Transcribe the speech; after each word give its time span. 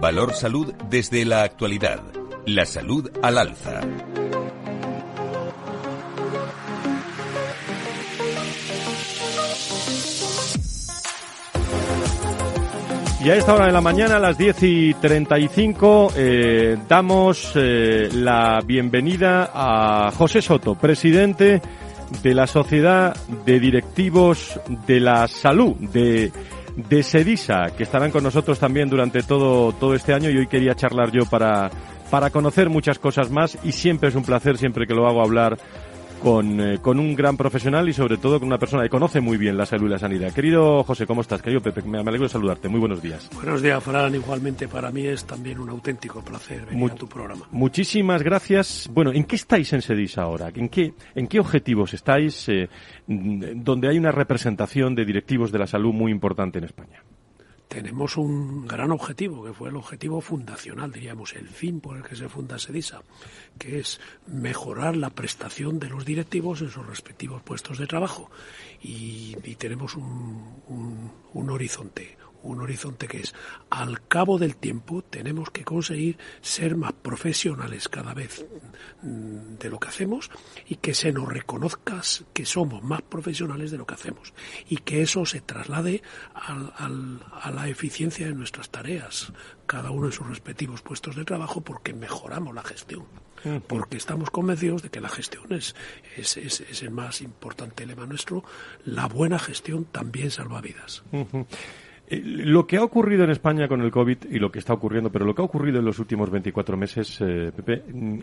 Valor 0.00 0.34
Salud 0.34 0.74
desde 0.90 1.24
la 1.24 1.42
actualidad. 1.42 2.00
La 2.44 2.66
salud 2.66 3.10
al 3.22 3.38
alza. 3.38 3.80
Y 13.24 13.30
a 13.30 13.34
esta 13.34 13.54
hora 13.54 13.66
de 13.66 13.72
la 13.72 13.80
mañana, 13.80 14.16
a 14.16 14.20
las 14.20 14.38
10 14.38 14.62
y 14.62 14.94
35, 14.94 16.12
eh, 16.14 16.76
damos 16.88 17.52
eh, 17.56 18.08
la 18.12 18.60
bienvenida 18.64 19.50
a 19.52 20.12
José 20.12 20.42
Soto, 20.42 20.76
presidente 20.76 21.60
de 22.22 22.34
la 22.34 22.46
Sociedad 22.46 23.16
de 23.44 23.58
Directivos 23.58 24.60
de 24.86 25.00
la 25.00 25.26
Salud 25.26 25.74
de, 25.76 26.30
de 26.76 27.02
Sedisa, 27.02 27.70
que 27.76 27.82
estarán 27.82 28.10
con 28.10 28.22
nosotros 28.22 28.58
también 28.58 28.88
durante 28.88 29.22
todo, 29.22 29.72
todo 29.72 29.94
este 29.94 30.12
año 30.12 30.30
y 30.30 30.36
hoy 30.36 30.46
quería 30.46 30.74
charlar 30.74 31.10
yo 31.10 31.24
para, 31.24 31.70
para 32.10 32.30
conocer 32.30 32.68
muchas 32.68 32.98
cosas 32.98 33.30
más 33.30 33.58
y 33.64 33.72
siempre 33.72 34.10
es 34.10 34.14
un 34.14 34.24
placer, 34.24 34.58
siempre 34.58 34.86
que 34.86 34.94
lo 34.94 35.08
hago 35.08 35.22
hablar 35.22 35.56
con, 36.22 36.60
eh, 36.60 36.78
con, 36.80 36.98
un 36.98 37.14
gran 37.14 37.36
profesional 37.36 37.88
y 37.88 37.92
sobre 37.92 38.16
todo 38.16 38.38
con 38.38 38.48
una 38.48 38.58
persona 38.58 38.82
que 38.82 38.88
conoce 38.88 39.20
muy 39.20 39.36
bien 39.36 39.56
la 39.56 39.66
salud 39.66 39.86
y 39.86 39.90
la 39.90 39.98
sanidad. 39.98 40.32
Querido 40.32 40.82
José, 40.84 41.06
¿cómo 41.06 41.20
estás? 41.20 41.42
Querido 41.42 41.60
Pepe, 41.60 41.82
me 41.82 41.98
alegro 41.98 42.24
de 42.24 42.28
saludarte. 42.28 42.68
Muy 42.68 42.80
buenos 42.80 43.02
días. 43.02 43.28
Buenos 43.34 43.62
días, 43.62 43.82
Fran. 43.82 44.14
Igualmente 44.14 44.68
para 44.68 44.90
mí 44.90 45.06
es 45.06 45.24
también 45.24 45.58
un 45.58 45.70
auténtico 45.70 46.22
placer 46.22 46.66
venir 46.66 46.90
a 46.90 46.94
tu 46.94 47.08
programa. 47.08 47.46
Muchísimas 47.50 48.22
gracias. 48.22 48.88
Bueno, 48.92 49.12
¿en 49.12 49.24
qué 49.24 49.36
estáis 49.36 49.72
en 49.72 49.82
Sedis 49.82 50.18
ahora? 50.18 50.50
¿En 50.54 50.68
qué, 50.68 50.94
en 51.14 51.26
qué 51.26 51.40
objetivos 51.40 51.94
estáis 51.94 52.48
eh, 52.48 52.68
donde 53.06 53.88
hay 53.88 53.98
una 53.98 54.12
representación 54.12 54.94
de 54.94 55.04
directivos 55.04 55.52
de 55.52 55.58
la 55.58 55.66
salud 55.66 55.92
muy 55.92 56.12
importante 56.12 56.58
en 56.58 56.64
España? 56.64 57.02
Tenemos 57.68 58.16
un 58.16 58.66
gran 58.66 58.92
objetivo, 58.92 59.44
que 59.44 59.52
fue 59.52 59.70
el 59.70 59.76
objetivo 59.76 60.20
fundacional, 60.20 60.92
diríamos, 60.92 61.34
el 61.34 61.48
fin 61.48 61.80
por 61.80 61.96
el 61.96 62.04
que 62.04 62.16
se 62.16 62.28
funda 62.28 62.58
SEDISA, 62.58 63.02
que 63.58 63.80
es 63.80 64.00
mejorar 64.26 64.96
la 64.96 65.10
prestación 65.10 65.78
de 65.78 65.88
los 65.88 66.04
directivos 66.04 66.60
en 66.60 66.70
sus 66.70 66.86
respectivos 66.86 67.42
puestos 67.42 67.78
de 67.78 67.86
trabajo. 67.86 68.30
Y, 68.80 69.34
tenemos 69.56 69.96
un, 69.96 71.50
horizonte, 71.50 72.16
un 72.46 72.60
horizonte 72.60 73.08
que 73.08 73.20
es, 73.20 73.34
al 73.70 74.06
cabo 74.06 74.38
del 74.38 74.56
tiempo, 74.56 75.02
tenemos 75.02 75.50
que 75.50 75.64
conseguir 75.64 76.18
ser 76.40 76.76
más 76.76 76.92
profesionales 76.92 77.88
cada 77.88 78.14
vez 78.14 78.46
mm, 79.02 79.56
de 79.58 79.70
lo 79.70 79.78
que 79.78 79.88
hacemos 79.88 80.30
y 80.66 80.76
que 80.76 80.94
se 80.94 81.12
nos 81.12 81.28
reconozca 81.28 82.00
que 82.32 82.44
somos 82.44 82.82
más 82.82 83.02
profesionales 83.02 83.70
de 83.70 83.78
lo 83.78 83.86
que 83.86 83.94
hacemos 83.94 84.34
y 84.68 84.78
que 84.78 85.02
eso 85.02 85.24
se 85.24 85.40
traslade 85.40 86.02
a 86.34 87.50
la 87.50 87.68
eficiencia 87.68 88.26
de 88.26 88.34
nuestras 88.34 88.70
tareas, 88.70 89.32
cada 89.66 89.90
uno 89.90 90.06
en 90.06 90.12
sus 90.12 90.26
respectivos 90.26 90.82
puestos 90.82 91.16
de 91.16 91.24
trabajo, 91.24 91.60
porque 91.60 91.94
mejoramos 91.94 92.54
la 92.54 92.62
gestión 92.62 93.06
porque 93.66 93.96
estamos 93.96 94.30
convencidos 94.30 94.82
de 94.82 94.90
que 94.90 95.00
la 95.00 95.08
gestión 95.08 95.52
es, 95.52 95.74
es, 96.16 96.36
es, 96.36 96.82
el 96.82 96.90
más 96.90 97.20
importante 97.20 97.86
lema 97.86 98.06
nuestro. 98.06 98.44
La 98.84 99.06
buena 99.06 99.38
gestión 99.38 99.84
también 99.84 100.30
salva 100.30 100.60
vidas. 100.60 101.02
Eh, 102.08 102.22
lo 102.24 102.66
que 102.66 102.76
ha 102.76 102.84
ocurrido 102.84 103.24
en 103.24 103.30
España 103.30 103.66
con 103.66 103.80
el 103.80 103.90
COVID 103.90 104.18
y 104.30 104.38
lo 104.38 104.52
que 104.52 104.60
está 104.60 104.72
ocurriendo, 104.72 105.10
pero 105.10 105.24
lo 105.24 105.34
que 105.34 105.42
ha 105.42 105.44
ocurrido 105.44 105.80
en 105.80 105.84
los 105.84 105.98
últimos 105.98 106.30
24 106.30 106.76
meses, 106.76 107.20
eh, 107.20 107.50
Pepe, 107.54 107.82
mm, 107.92 108.18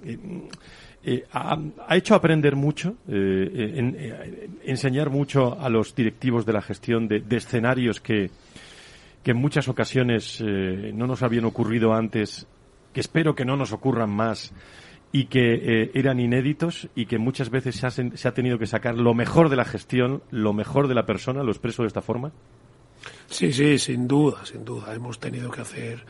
eh, 1.03 1.25
ha, 1.33 1.95
hecho 1.95 2.15
aprender 2.15 2.55
mucho, 2.55 2.95
enseñar 3.05 5.09
mucho 5.09 5.59
a 5.59 5.69
los 5.69 5.93
directivos 5.93 6.45
de 6.45 6.53
la 6.53 6.61
gestión 6.61 7.09
de, 7.09 7.23
escenarios 7.29 7.99
que, 7.99 8.29
que, 9.21 9.31
en 9.31 9.37
muchas 9.37 9.67
ocasiones 9.67 10.41
no 10.41 11.05
nos 11.05 11.21
habían 11.21 11.43
ocurrido 11.43 11.93
antes, 11.93 12.47
que 12.93 13.01
espero 13.01 13.35
que 13.35 13.43
no 13.43 13.57
nos 13.57 13.73
ocurran 13.73 14.11
más 14.11 14.53
y 15.11 15.25
que 15.25 15.91
eran 15.93 16.21
inéditos 16.21 16.87
y 16.95 17.05
que 17.05 17.17
muchas 17.17 17.49
veces 17.49 17.75
se 17.75 18.27
ha 18.29 18.33
tenido 18.33 18.57
que 18.57 18.65
sacar 18.65 18.95
lo 18.95 19.13
mejor 19.13 19.49
de 19.49 19.57
la 19.57 19.65
gestión, 19.65 20.23
lo 20.31 20.53
mejor 20.53 20.87
de 20.87 20.95
la 20.95 21.05
persona, 21.05 21.43
lo 21.43 21.51
expreso 21.51 21.83
de 21.83 21.87
esta 21.87 22.01
forma. 22.01 22.31
Sí, 23.33 23.51
sí, 23.51 23.79
sin 23.79 24.07
duda, 24.07 24.45
sin 24.45 24.63
duda. 24.63 24.93
Hemos 24.93 25.19
tenido 25.19 25.49
que 25.49 25.61
hacer 25.61 26.05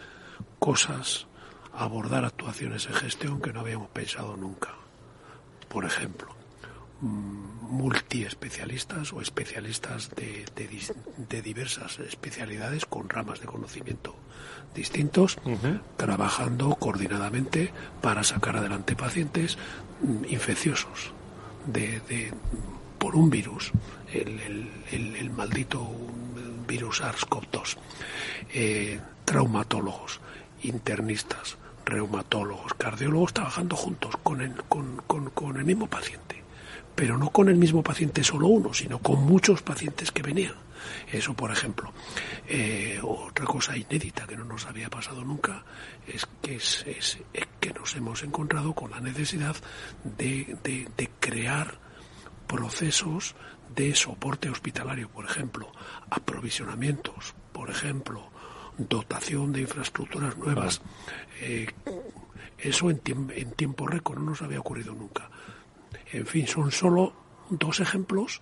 cosas, 0.59 1.25
abordar 1.73 2.25
actuaciones 2.25 2.85
en 2.87 2.95
gestión 2.95 3.41
que 3.41 3.53
no 3.53 3.61
habíamos 3.61 3.87
pensado 3.91 4.35
nunca. 4.35 4.71
Por 5.69 5.85
ejemplo, 5.85 6.35
mm, 6.99 7.71
multiespecialistas 7.71 9.13
o 9.13 9.21
especialistas 9.21 10.09
de, 10.17 10.43
de, 11.29 11.41
diversas 11.41 11.97
especialidades 11.99 12.85
con 12.85 13.07
ramas 13.07 13.39
de 13.39 13.47
conocimiento 13.47 14.15
distintos, 14.75 15.37
trabajando 15.95 16.75
coordinadamente 16.75 17.71
para 18.01 18.23
sacar 18.23 18.57
adelante 18.57 18.97
pacientes 18.97 19.57
mm, 20.01 20.25
infecciosos 20.27 21.13
de, 21.67 22.33
por 22.99 23.15
un 23.15 23.29
virus, 23.29 23.71
el, 24.11 24.41
el, 24.91 25.15
el 25.15 25.29
maldito 25.29 25.87
virus 26.65 27.01
SARS-CoV-2, 27.01 27.77
eh, 28.53 28.99
traumatólogos, 29.25 30.19
internistas, 30.63 31.57
reumatólogos, 31.85 32.73
cardiólogos 32.75 33.33
trabajando 33.33 33.75
juntos 33.75 34.15
con 34.23 34.41
el, 34.41 34.55
con, 34.63 34.97
con, 35.07 35.57
el 35.57 35.65
mismo 35.65 35.87
paciente, 35.87 36.43
pero 36.95 37.17
no 37.17 37.29
con 37.29 37.49
el 37.49 37.55
mismo 37.55 37.83
paciente 37.83 38.23
solo 38.23 38.47
uno, 38.47 38.73
sino 38.73 38.99
con 38.99 39.23
muchos 39.23 39.61
pacientes 39.61 40.11
que 40.11 40.21
venían. 40.21 40.55
Eso, 41.11 41.33
por 41.33 41.51
ejemplo. 41.51 41.93
Eh, 42.47 42.99
otra 43.01 43.45
cosa 43.45 43.77
inédita 43.77 44.27
que 44.27 44.35
no 44.35 44.43
nos 44.43 44.65
había 44.65 44.89
pasado 44.89 45.23
nunca 45.23 45.63
es 46.05 46.27
que, 46.41 46.55
es, 46.55 46.83
es, 46.85 47.19
que 47.59 47.71
nos 47.71 47.95
hemos 47.95 48.21
encontrado 48.23 48.73
con 48.73 48.91
la 48.91 48.99
necesidad 48.99 49.55
de, 50.03 50.57
de, 50.61 50.89
de 50.97 51.09
crear 51.19 51.79
procesos 52.47 53.35
de 53.75 53.95
soporte 53.95 54.49
hospitalario, 54.49 55.09
por 55.09 55.25
ejemplo, 55.25 55.71
aprovisionamientos, 56.09 57.33
por 57.51 57.69
ejemplo, 57.69 58.29
dotación 58.77 59.51
de 59.53 59.61
infraestructuras 59.61 60.37
nuevas. 60.37 60.81
Eh, 61.41 61.67
eso 62.57 62.89
en, 62.89 63.01
en 63.05 63.51
tiempo 63.51 63.87
récord 63.87 64.19
no 64.19 64.31
nos 64.31 64.41
había 64.41 64.59
ocurrido 64.59 64.93
nunca. 64.93 65.29
En 66.11 66.25
fin, 66.25 66.47
son 66.47 66.71
solo 66.71 67.13
dos 67.49 67.79
ejemplos 67.79 68.41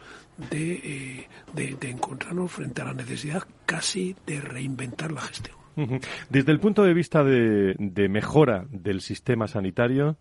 de, 0.49 0.73
eh, 0.73 1.27
de, 1.53 1.89
encontrarnos 1.89 2.51
frente 2.51 2.81
a 2.81 2.85
la 2.85 2.93
necesidad 2.93 3.43
casi 3.65 4.15
de 4.25 4.41
reinventar 4.41 5.11
la 5.11 5.21
gestión. 5.21 5.57
Desde 6.29 6.51
el 6.51 6.59
punto 6.59 6.83
de 6.83 6.93
vista 6.93 7.23
de, 7.23 7.75
de 7.77 8.09
mejora 8.09 8.65
del 8.69 9.01
sistema 9.01 9.47
sanitario, 9.47 10.17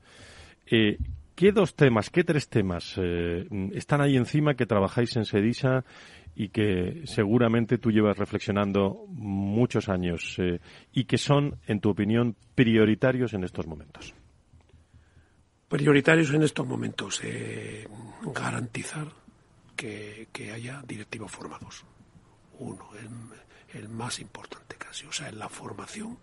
eh, 0.66 0.96
¿Qué 1.40 1.52
dos 1.52 1.74
temas, 1.74 2.10
qué 2.10 2.22
tres 2.22 2.50
temas 2.50 2.96
eh, 2.98 3.48
están 3.72 4.02
ahí 4.02 4.14
encima 4.14 4.56
que 4.56 4.66
trabajáis 4.66 5.16
en 5.16 5.24
Sedisa 5.24 5.86
y 6.34 6.50
que 6.50 7.00
seguramente 7.06 7.78
tú 7.78 7.90
llevas 7.90 8.18
reflexionando 8.18 9.06
muchos 9.08 9.88
años 9.88 10.36
eh, 10.36 10.60
y 10.92 11.04
que 11.04 11.16
son, 11.16 11.58
en 11.66 11.80
tu 11.80 11.88
opinión, 11.88 12.36
prioritarios 12.54 13.32
en 13.32 13.44
estos 13.44 13.66
momentos? 13.66 14.14
Prioritarios 15.66 16.30
en 16.34 16.42
estos 16.42 16.66
momentos, 16.66 17.22
eh, 17.24 17.88
garantizar 18.34 19.06
que, 19.74 20.28
haya 20.54 20.82
directivos 20.86 21.32
formados. 21.32 21.86
Uno, 22.58 22.90
el, 23.72 23.88
más 23.88 24.20
importante 24.20 24.76
casi, 24.76 25.06
o 25.06 25.12
sea, 25.12 25.30
en 25.30 25.38
la 25.38 25.48
formación 25.48 26.18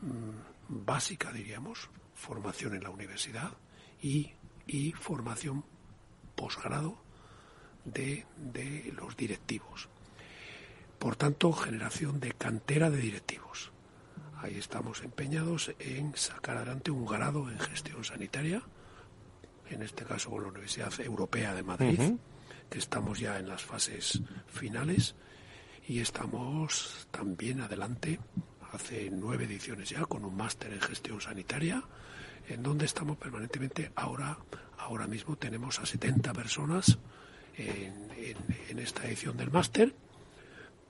mm, 0.00 0.84
básica, 0.84 1.30
diríamos, 1.30 1.88
formación 2.16 2.74
en 2.74 2.82
la 2.82 2.90
universidad 2.90 3.52
y 4.02 4.32
y 4.66 4.92
formación 4.92 5.64
posgrado 6.34 6.96
de, 7.84 8.26
de 8.36 8.92
los 8.96 9.16
directivos. 9.16 9.88
Por 10.98 11.16
tanto, 11.16 11.52
generación 11.52 12.20
de 12.20 12.32
cantera 12.32 12.90
de 12.90 12.98
directivos. 12.98 13.72
Ahí 14.36 14.58
estamos 14.58 15.02
empeñados 15.02 15.74
en 15.78 16.16
sacar 16.16 16.56
adelante 16.56 16.90
un 16.90 17.04
grado 17.06 17.50
en 17.50 17.58
gestión 17.58 18.04
sanitaria, 18.04 18.62
en 19.68 19.82
este 19.82 20.04
caso 20.04 20.30
con 20.30 20.42
la 20.42 20.48
Universidad 20.48 20.92
Europea 21.00 21.54
de 21.54 21.62
Madrid, 21.62 22.00
que 22.68 22.78
estamos 22.78 23.18
ya 23.18 23.38
en 23.38 23.48
las 23.48 23.62
fases 23.62 24.22
finales 24.46 25.14
y 25.86 26.00
estamos 26.00 27.08
también 27.10 27.60
adelante, 27.60 28.18
hace 28.72 29.10
nueve 29.10 29.44
ediciones 29.44 29.90
ya, 29.90 30.04
con 30.06 30.24
un 30.24 30.36
máster 30.36 30.72
en 30.72 30.80
gestión 30.80 31.20
sanitaria 31.20 31.82
en 32.50 32.62
donde 32.62 32.86
estamos 32.86 33.16
permanentemente. 33.16 33.92
Ahora, 33.94 34.38
ahora 34.78 35.06
mismo 35.06 35.36
tenemos 35.36 35.78
a 35.78 35.86
70 35.86 36.32
personas 36.32 36.98
en, 37.56 38.10
esta 38.78 39.06
edición 39.06 39.36
del 39.36 39.50
máster, 39.50 39.94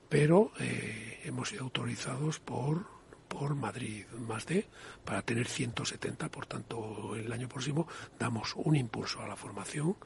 pero 0.07 0.51
eh, 0.59 1.21
hemos 1.25 1.49
sido 1.49 1.63
autorizados 1.63 2.39
por, 2.39 2.85
por 3.27 3.55
Madrid 3.55 4.05
más 4.27 4.45
de 4.45 4.67
para 5.03 5.21
tener 5.21 5.47
170. 5.47 6.29
Por 6.29 6.45
tanto, 6.45 7.15
el 7.15 7.31
año 7.31 7.49
próximo 7.49 7.87
damos 8.17 8.53
un 8.55 8.75
impulso 8.75 9.21
a 9.21 9.27
la 9.27 9.35
formación 9.35 9.97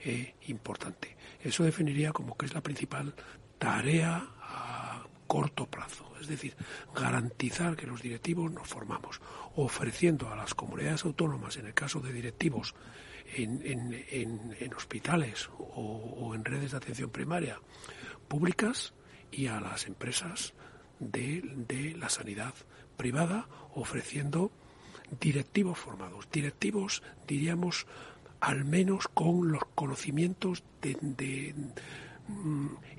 eh, 0.00 0.34
importante. 0.48 1.16
Eso 1.40 1.64
definiría 1.64 2.12
como 2.12 2.36
que 2.36 2.46
es 2.46 2.54
la 2.54 2.60
principal 2.60 3.14
tarea 3.58 4.28
corto 5.26 5.66
plazo. 5.66 6.12
Es 6.20 6.28
decir, 6.28 6.54
garantizar 6.94 7.76
que 7.76 7.86
los 7.86 8.02
directivos 8.02 8.52
nos 8.52 8.68
formamos, 8.68 9.20
ofreciendo 9.56 10.30
a 10.30 10.36
las 10.36 10.54
comunidades 10.54 11.04
autónomas, 11.04 11.56
en 11.56 11.66
el 11.66 11.74
caso 11.74 12.00
de 12.00 12.12
directivos 12.12 12.74
en, 13.34 14.74
hospitales 14.76 15.48
o, 15.58 16.32
en 16.34 16.44
redes 16.44 16.72
de 16.72 16.76
atención 16.76 17.10
primaria 17.10 17.60
públicas, 18.28 18.94
y 19.30 19.46
a 19.46 19.60
las 19.60 19.86
empresas 19.86 20.52
de 21.00 21.94
la 21.98 22.10
sanidad 22.10 22.54
privada, 22.96 23.48
ofreciendo 23.74 24.52
directivos 25.20 25.78
formados, 25.78 26.28
directivos, 26.30 27.02
diríamos, 27.26 27.86
al 28.40 28.64
menos 28.64 29.08
con 29.08 29.52
los 29.52 29.62
conocimientos 29.74 30.64
de, 30.80 31.54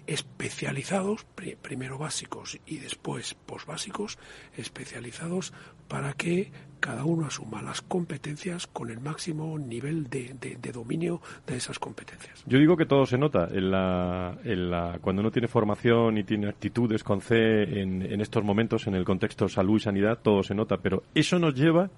especializados, 0.06 1.26
primero 1.62 1.98
básicos 1.98 2.60
y 2.66 2.78
después 2.78 3.34
posbásicos, 3.34 4.18
especializados 4.58 5.54
para 5.88 6.14
que 6.14 6.52
cada 6.80 7.06
uno 7.06 7.28
asuma 7.28 7.62
las 7.62 7.82
competencias 7.82 8.68
con 8.68 8.90
el 8.90 9.00
máximo 9.00 9.58
nivel 9.58 10.10
de, 10.10 10.36
dominio 10.74 11.22
de 11.48 11.56
esas 11.56 11.80
competencias. 11.80 12.44
Yo 12.46 12.60
digo 12.60 12.76
que 12.76 12.86
todo 12.86 13.06
se 13.06 13.18
nota 13.18 13.48
en 13.50 13.72
la, 13.72 14.38
en 14.44 14.70
la, 14.70 15.00
cuando 15.00 15.22
uno 15.22 15.32
tiene 15.32 15.48
formación 15.48 16.18
y 16.18 16.26
tiene 16.26 16.50
actitudes 16.50 17.04
con 17.04 17.22
C 17.22 17.64
en, 17.64 18.02
en 18.02 18.20
estos 18.20 18.44
momentos, 18.44 18.86
en 18.88 18.96
el 18.96 19.06
contexto 19.06 19.48
salud 19.48 19.78
y 19.78 19.84
sanidad, 19.84 20.20
todo 20.22 20.44
se 20.44 20.54
nota, 20.54 20.78
pero 20.78 21.04
eso 21.16 21.40
nos 21.40 21.56
lleva 21.56 21.90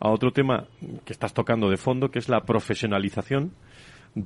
a 0.00 0.10
otro 0.10 0.30
tema 0.30 0.66
que 1.04 1.12
estás 1.12 1.32
tocando 1.32 1.70
de 1.70 1.76
fondo, 1.76 2.10
que 2.10 2.18
es 2.18 2.28
la 2.28 2.42
profesionalización 2.42 3.52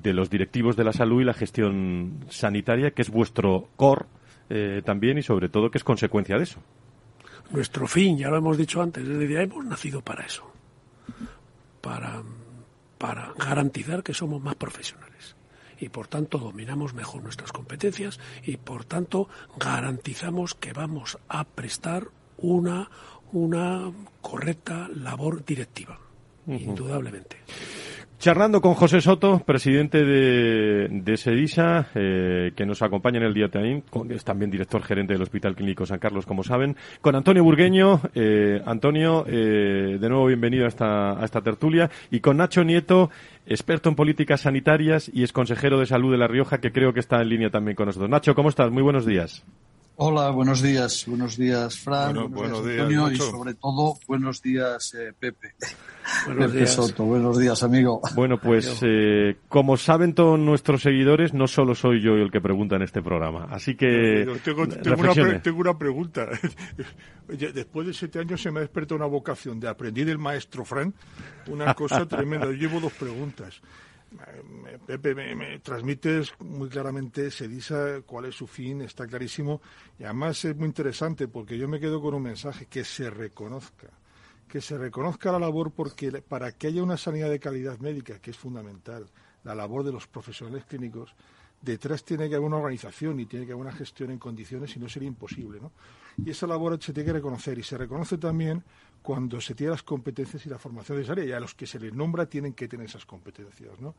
de 0.00 0.12
los 0.12 0.30
directivos 0.30 0.76
de 0.76 0.84
la 0.84 0.92
salud 0.92 1.20
y 1.20 1.24
la 1.24 1.34
gestión 1.34 2.24
sanitaria, 2.30 2.92
que 2.92 3.02
es 3.02 3.10
vuestro 3.10 3.68
core 3.76 4.06
eh, 4.48 4.82
también 4.84 5.18
y 5.18 5.22
sobre 5.22 5.48
todo 5.48 5.70
que 5.70 5.78
es 5.78 5.84
consecuencia 5.84 6.36
de 6.36 6.44
eso. 6.44 6.60
Nuestro 7.50 7.86
fin, 7.86 8.16
ya 8.16 8.28
lo 8.28 8.36
hemos 8.36 8.56
dicho 8.56 8.80
antes, 8.80 9.06
es 9.06 9.18
decir, 9.18 9.36
hemos 9.38 9.64
nacido 9.64 10.00
para 10.00 10.24
eso, 10.24 10.50
para, 11.80 12.22
para 12.98 13.32
garantizar 13.36 14.02
que 14.02 14.14
somos 14.14 14.42
más 14.42 14.54
profesionales 14.54 15.36
y 15.78 15.88
por 15.88 16.06
tanto 16.06 16.38
dominamos 16.38 16.94
mejor 16.94 17.22
nuestras 17.22 17.52
competencias 17.52 18.20
y 18.44 18.56
por 18.56 18.84
tanto 18.84 19.28
garantizamos 19.58 20.54
que 20.54 20.72
vamos 20.72 21.18
a 21.28 21.44
prestar 21.44 22.08
una 22.38 22.88
una 23.32 23.90
correcta 24.20 24.88
labor 24.94 25.44
directiva, 25.44 25.98
indudablemente. 26.46 27.38
Charlando 28.22 28.60
con 28.60 28.74
José 28.74 29.00
Soto, 29.00 29.40
presidente 29.40 30.04
de, 30.04 30.86
de 30.88 31.16
SEDISA, 31.16 31.88
eh, 31.96 32.52
que 32.54 32.64
nos 32.64 32.80
acompaña 32.80 33.18
en 33.18 33.24
el 33.24 33.34
día 33.34 33.48
también, 33.48 33.82
es 34.10 34.22
también 34.22 34.48
director 34.48 34.80
gerente 34.80 35.12
del 35.12 35.22
Hospital 35.22 35.56
Clínico 35.56 35.86
San 35.86 35.98
Carlos, 35.98 36.24
como 36.24 36.44
saben, 36.44 36.76
con 37.00 37.16
Antonio 37.16 37.42
Burgueño. 37.42 38.00
Eh, 38.14 38.62
Antonio, 38.64 39.24
eh, 39.26 39.98
de 40.00 40.08
nuevo 40.08 40.26
bienvenido 40.26 40.66
a 40.66 40.68
esta, 40.68 41.20
a 41.20 41.24
esta 41.24 41.40
tertulia, 41.40 41.90
y 42.12 42.20
con 42.20 42.36
Nacho 42.36 42.62
Nieto, 42.62 43.10
experto 43.44 43.88
en 43.88 43.96
políticas 43.96 44.42
sanitarias 44.42 45.10
y 45.12 45.24
es 45.24 45.32
consejero 45.32 45.80
de 45.80 45.86
salud 45.86 46.12
de 46.12 46.18
La 46.18 46.28
Rioja, 46.28 46.60
que 46.60 46.70
creo 46.70 46.92
que 46.92 47.00
está 47.00 47.20
en 47.20 47.28
línea 47.28 47.50
también 47.50 47.74
con 47.74 47.86
nosotros. 47.86 48.08
Nacho, 48.08 48.36
¿cómo 48.36 48.50
estás? 48.50 48.70
Muy 48.70 48.84
buenos 48.84 49.04
días. 49.04 49.44
Hola, 49.96 50.30
buenos 50.30 50.62
días. 50.62 51.04
Buenos 51.06 51.36
días, 51.36 51.78
Fran. 51.78 52.32
buenos, 52.32 52.64
días, 52.64 52.80
Antonio. 52.80 53.12
y 53.12 53.16
sobre 53.16 53.54
todo, 53.54 53.98
buenos 54.06 54.40
días, 54.40 54.94
eh, 54.94 55.12
Pepe. 55.18 55.54
Buenos 56.26 56.46
Pepe 56.46 56.58
días. 56.58 56.70
Soto. 56.74 57.04
Buenos 57.04 57.38
días, 57.38 57.62
amigo. 57.62 58.00
Bueno, 58.14 58.38
pues 58.40 58.80
eh, 58.82 59.36
como 59.48 59.76
saben 59.76 60.14
todos 60.14 60.38
nuestros 60.38 60.82
seguidores, 60.82 61.32
no 61.32 61.46
solo 61.46 61.74
soy 61.74 62.02
yo 62.02 62.14
el 62.14 62.30
que 62.30 62.40
pregunta 62.40 62.76
en 62.76 62.82
este 62.82 63.02
programa. 63.02 63.46
Así 63.50 63.76
que. 63.76 64.24
Tengo, 64.44 64.66
tengo, 64.66 65.60
una, 65.60 65.78
pregunta. 65.78 66.26
Después 67.28 67.86
de 67.86 67.94
siete 67.94 68.18
años 68.18 68.42
se 68.42 68.50
me 68.50 68.58
ha 68.58 68.62
despertado 68.62 68.96
una 68.96 69.06
vocación 69.06 69.60
de 69.60 69.68
aprender 69.68 70.06
del 70.06 70.18
maestro 70.18 70.64
Fran. 70.64 70.92
Una 71.48 71.74
cosa 71.74 72.06
tremenda. 72.08 72.46
Yo 72.46 72.52
llevo 72.52 72.80
dos 72.80 72.92
preguntas. 72.92 73.60
Pepe, 74.86 75.14
me, 75.14 75.58
transmites 75.60 76.32
muy 76.40 76.68
claramente, 76.68 77.30
se 77.30 77.48
dice 77.48 78.02
cuál 78.06 78.26
es 78.26 78.34
su 78.34 78.46
fin, 78.46 78.82
está 78.82 79.06
clarísimo. 79.06 79.60
Y 79.98 80.04
además 80.04 80.44
es 80.44 80.56
muy 80.56 80.66
interesante 80.66 81.28
porque 81.28 81.58
yo 81.58 81.68
me 81.68 81.80
quedo 81.80 82.00
con 82.00 82.14
un 82.14 82.22
mensaje, 82.22 82.66
que 82.66 82.84
se 82.84 83.10
reconozca. 83.10 83.88
Que 84.48 84.60
se 84.60 84.76
reconozca 84.76 85.32
la 85.32 85.38
labor 85.38 85.72
porque 85.72 86.10
para 86.22 86.52
que 86.52 86.66
haya 86.66 86.82
una 86.82 86.96
sanidad 86.96 87.30
de 87.30 87.40
calidad 87.40 87.78
médica, 87.78 88.18
que 88.18 88.32
es 88.32 88.36
fundamental, 88.36 89.08
la 89.44 89.54
labor 89.54 89.82
de 89.84 89.92
los 89.92 90.06
profesionales 90.06 90.64
clínicos, 90.64 91.14
detrás 91.60 92.04
tiene 92.04 92.28
que 92.28 92.34
haber 92.34 92.46
una 92.46 92.58
organización 92.58 93.18
y 93.20 93.26
tiene 93.26 93.46
que 93.46 93.52
haber 93.52 93.64
una 93.64 93.74
gestión 93.74 94.10
en 94.10 94.18
condiciones 94.18 94.76
y 94.76 94.80
no 94.80 94.88
sería 94.88 95.08
imposible. 95.08 95.60
¿no? 95.60 95.72
Y 96.24 96.30
esa 96.30 96.46
labor 96.46 96.78
se 96.82 96.92
tiene 96.92 97.06
que 97.06 97.12
reconocer 97.14 97.58
y 97.58 97.62
se 97.62 97.78
reconoce 97.78 98.18
también 98.18 98.62
cuando 99.02 99.40
se 99.40 99.54
tiene 99.54 99.72
las 99.72 99.82
competencias 99.82 100.46
y 100.46 100.48
la 100.48 100.58
formación 100.58 100.98
necesaria 100.98 101.24
y 101.24 101.32
a 101.32 101.40
los 101.40 101.54
que 101.54 101.66
se 101.66 101.78
les 101.80 101.92
nombra 101.92 102.26
tienen 102.26 102.52
que 102.52 102.68
tener 102.68 102.86
esas 102.86 103.04
competencias. 103.04 103.80
¿no? 103.80 103.94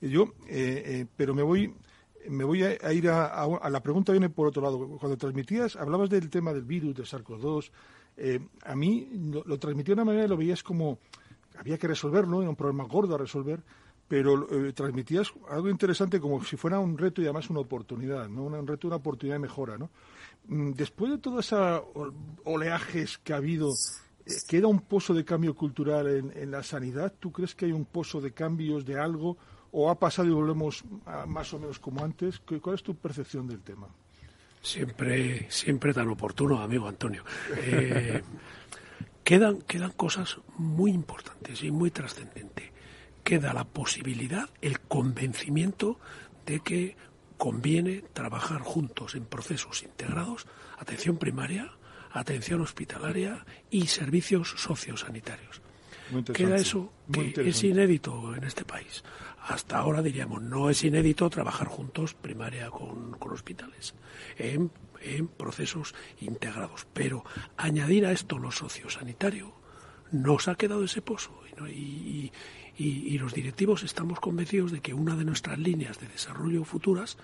yo, 0.00 0.34
eh, 0.48 0.82
eh, 0.86 1.06
pero 1.16 1.34
me 1.34 1.42
voy 1.42 1.74
me 2.28 2.42
voy 2.42 2.64
a, 2.64 2.92
ir 2.92 3.08
a, 3.08 3.46
la 3.70 3.80
pregunta 3.80 4.10
viene 4.10 4.28
por 4.28 4.48
otro 4.48 4.60
lado. 4.60 4.78
Cuando 4.98 5.16
transmitías, 5.16 5.76
hablabas 5.76 6.10
del 6.10 6.28
tema 6.28 6.52
del 6.52 6.64
virus, 6.64 6.94
del 6.96 7.06
SARS-CoV-2. 7.06 7.70
Eh, 8.16 8.40
a 8.64 8.74
mí 8.74 9.08
lo, 9.12 9.44
lo 9.44 9.56
de 9.56 9.92
una 9.92 10.04
manera 10.04 10.24
y 10.24 10.28
lo 10.28 10.36
veías 10.36 10.64
como 10.64 10.98
había 11.56 11.78
que 11.78 11.86
resolverlo, 11.86 12.40
era 12.40 12.50
un 12.50 12.56
problema 12.56 12.84
gordo 12.84 13.14
a 13.14 13.18
resolver 13.18 13.62
pero 14.08 14.48
eh, 14.50 14.72
transmitías 14.72 15.32
algo 15.50 15.68
interesante 15.68 16.20
como 16.20 16.42
si 16.44 16.56
fuera 16.56 16.78
un 16.78 16.96
reto 16.96 17.20
y 17.20 17.24
además 17.24 17.50
una 17.50 17.60
oportunidad, 17.60 18.28
¿no? 18.28 18.44
Un 18.44 18.66
reto 18.66 18.86
una 18.86 18.96
oportunidad 18.96 19.36
de 19.36 19.40
mejora, 19.40 19.76
¿no? 19.78 19.90
Mm, 20.46 20.72
después 20.72 21.10
de 21.10 21.18
todos 21.18 21.46
esos 21.46 21.82
oleajes 22.44 23.18
que 23.18 23.32
ha 23.32 23.36
habido, 23.36 23.72
eh, 24.24 24.32
¿queda 24.48 24.68
un 24.68 24.80
pozo 24.80 25.12
de 25.12 25.24
cambio 25.24 25.54
cultural 25.54 26.32
en, 26.34 26.50
la 26.50 26.62
sanidad? 26.62 27.12
¿Tú 27.18 27.32
crees 27.32 27.54
que 27.54 27.66
hay 27.66 27.72
un 27.72 27.84
pozo 27.84 28.20
de 28.20 28.32
cambios 28.32 28.84
de 28.84 28.98
algo 28.98 29.36
o 29.72 29.90
ha 29.90 29.98
pasado 29.98 30.28
y 30.28 30.32
volvemos 30.32 30.84
más 31.26 31.52
o 31.52 31.58
menos 31.58 31.80
como 31.80 32.04
antes? 32.04 32.38
¿Cuál 32.38 32.76
es 32.76 32.82
tu 32.82 32.94
percepción 32.94 33.48
del 33.48 33.60
tema? 33.60 33.88
Siempre, 34.62 35.50
siempre 35.50 35.92
tan 35.92 36.08
oportuno, 36.08 36.60
amigo 36.60 36.88
Antonio. 36.88 37.24
Eh, 37.56 38.22
quedan, 39.24 39.62
quedan 39.62 39.92
cosas 39.92 40.38
muy 40.58 40.92
importantes 40.92 41.62
y 41.62 41.70
muy 41.70 41.90
trascendentes 41.90 42.75
queda 43.26 43.52
la 43.52 43.64
posibilidad, 43.64 44.48
el 44.62 44.78
convencimiento 44.78 45.98
de 46.46 46.60
que 46.60 46.96
conviene 47.36 48.04
trabajar 48.12 48.60
juntos 48.60 49.16
en 49.16 49.24
procesos 49.24 49.82
integrados, 49.82 50.46
atención 50.78 51.18
primaria, 51.18 51.72
atención 52.12 52.60
hospitalaria 52.60 53.44
y 53.68 53.88
servicios 53.88 54.54
sociosanitarios. 54.56 55.60
Queda 56.32 56.54
eso 56.54 56.92
que 57.12 57.34
es 57.48 57.64
inédito 57.64 58.36
en 58.36 58.44
este 58.44 58.64
país. 58.64 59.02
Hasta 59.48 59.78
ahora 59.78 60.02
diríamos, 60.02 60.40
no 60.40 60.70
es 60.70 60.84
inédito 60.84 61.28
trabajar 61.28 61.66
juntos 61.66 62.14
primaria 62.14 62.70
con, 62.70 63.16
hospitales 63.20 63.96
en, 64.38 64.70
procesos 65.36 65.96
integrados. 66.20 66.86
Pero 66.92 67.24
añadir 67.56 68.06
a 68.06 68.12
esto 68.12 68.38
lo 68.38 68.52
sociosanitario, 68.52 69.52
nos 70.12 70.46
ha 70.46 70.54
quedado 70.54 70.84
ese 70.84 71.02
pozo. 71.02 71.32
y, 71.68 71.72
y, 71.72 72.32
los 72.78 73.32
directivos 73.32 73.82
estamos 73.82 74.20
convencidos 74.20 74.72
de 74.72 74.80
que 74.80 74.94
una 74.94 75.16
de 75.16 75.24
nuestras 75.24 75.58
líneas 75.58 75.98
de 75.98 76.08
desarrollo 76.08 76.64
futuras 76.64 77.16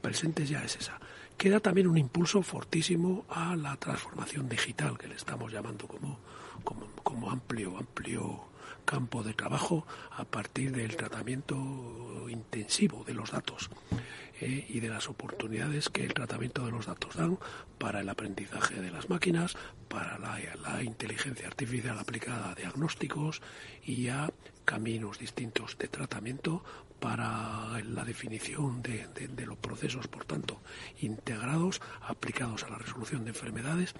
presentes 0.00 0.48
ya 0.48 0.64
es 0.64 0.76
esa. 0.76 0.98
Queda 1.36 1.60
también 1.60 1.86
un 1.86 1.98
impulso 1.98 2.42
fortísimo 2.42 3.24
a 3.28 3.56
la 3.56 3.76
transformación 3.76 4.48
digital, 4.48 4.96
que 4.96 5.08
le 5.08 5.16
estamos 5.16 5.52
llamando 5.52 5.86
como, 5.86 6.18
como, 7.02 7.30
amplio, 7.30 7.76
amplio 7.76 8.44
campo 8.84 9.22
de 9.22 9.34
trabajo 9.34 9.86
a 10.10 10.24
partir 10.24 10.72
del 10.72 10.96
tratamiento 10.96 12.28
intensivo 12.28 13.04
de 13.04 13.14
los 13.14 13.30
datos 13.30 13.70
eh, 14.40 14.66
y 14.68 14.80
de 14.80 14.88
las 14.88 15.08
oportunidades 15.08 15.88
que 15.88 16.04
el 16.04 16.14
tratamiento 16.14 16.64
de 16.64 16.72
los 16.72 16.86
datos 16.86 17.14
dan 17.14 17.38
para 17.78 18.00
el 18.00 18.08
aprendizaje 18.08 18.80
de 18.80 18.90
las 18.90 19.08
máquinas, 19.08 19.56
para 19.88 20.18
la, 20.18 20.82
inteligencia 20.82 21.46
artificial 21.46 21.98
aplicada 21.98 22.50
a 22.50 22.54
diagnósticos 22.54 23.42
y 23.84 24.08
a 24.08 24.32
caminos 24.64 25.18
distintos 25.18 25.76
de 25.78 25.88
tratamiento 25.88 26.64
para 27.00 27.80
la 27.82 28.04
definición 28.04 28.80
de, 28.82 29.46
los 29.46 29.58
procesos, 29.58 30.06
por 30.06 30.24
tanto, 30.24 30.60
integrados, 31.00 31.80
aplicados 32.02 32.62
a 32.64 32.70
la 32.70 32.78
resolución 32.78 33.24
de 33.24 33.30
enfermedades, 33.30 33.94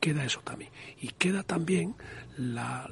queda 0.00 0.24
eso 0.24 0.40
también. 0.40 0.70
Y 1.00 1.08
queda 1.08 1.42
también 1.42 1.96
la, 2.36 2.88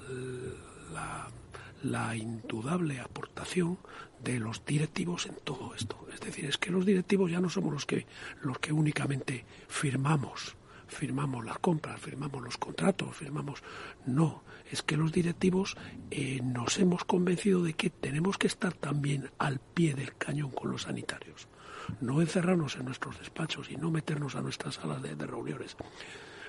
la 1.83 2.17
indudable 2.17 2.99
aportación 2.99 3.79
de 4.23 4.41
los 4.41 4.64
directivos 4.64 5.26
en 5.26 5.37
todo 5.45 5.75
esto. 5.76 6.07
Es 6.12 6.21
decir, 6.21 6.47
es 6.47 6.59
que 6.59 6.71
los 6.71 6.85
directivos 6.85 7.31
ya 7.31 7.41
no 7.41 7.49
somos 7.49 7.73
los 7.73 7.87
que, 7.87 8.07
los 8.43 8.59
que 8.59 8.73
únicamente 8.73 9.45
firmamos 9.69 10.57
firmamos 10.92 11.44
las 11.44 11.58
compras, 11.58 12.00
firmamos 12.00 12.42
los 12.42 12.58
contratos, 12.58 13.16
firmamos... 13.16 13.62
No, 14.06 14.42
es 14.70 14.82
que 14.82 14.96
los 14.96 15.12
directivos 15.12 15.76
eh, 16.11 16.40
nos 16.42 16.78
hemos 16.78 17.04
convencido 17.04 17.62
de 17.62 17.75
que 17.75 17.90
tenemos 17.90 18.38
que 18.38 18.46
estar 18.46 18.72
también 18.75 19.30
al 19.38 19.58
pie 19.58 19.94
del 19.94 20.16
cañón 20.16 20.50
con 20.50 20.70
los 20.70 20.82
sanitarios. 20.82 21.49
No 22.00 22.20
encerrarnos 22.20 22.76
en 22.76 22.84
nuestros 22.84 23.18
despachos 23.18 23.70
y 23.70 23.76
no 23.76 23.90
meternos 23.90 24.37
a 24.37 24.42
nuestras 24.42 24.76
salas 24.76 25.02
de 25.02 25.14
reuniones. 25.26 25.76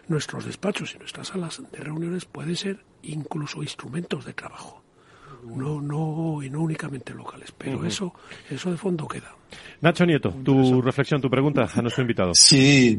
Nuestros 0.07 0.45
despachos 0.45 0.93
y 0.95 0.99
nuestras 0.99 1.29
salas 1.29 1.61
de 1.71 1.79
reuniones 1.79 2.25
pueden 2.25 2.55
ser 2.55 2.85
incluso 3.01 3.63
instrumentos 3.63 4.25
de 4.25 4.33
trabajo 4.33 4.83
no, 5.43 5.81
no, 5.81 6.43
y 6.43 6.49
no 6.49 6.61
únicamente 6.61 7.13
locales, 7.13 7.53
pero 7.57 7.85
eso, 7.85 8.13
eso 8.49 8.71
de 8.71 8.77
fondo 8.77 9.07
queda. 9.07 9.33
Nacho 9.81 10.05
Nieto, 10.05 10.29
tu 10.43 10.81
reflexión, 10.81 11.21
tu 11.21 11.29
pregunta 11.29 11.69
a 11.73 11.81
nuestro 11.81 12.01
invitado. 12.01 12.31
Sí, 12.33 12.97